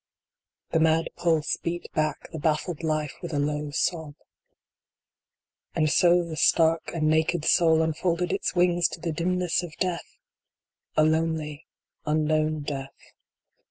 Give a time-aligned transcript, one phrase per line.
[0.71, 4.15] The mad pulse beat back the baffled life with a low sob.
[5.75, 10.17] And so the stark and naked soul unfolded its wings to the dimness of Death!
[10.97, 11.67] A lonely,
[12.03, 12.99] unknown Death.